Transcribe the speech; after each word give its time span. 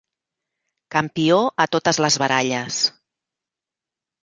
Campió 0.95 1.37
a 1.67 1.69
totes 1.77 2.01
les 2.05 2.19
baralles. 2.25 2.83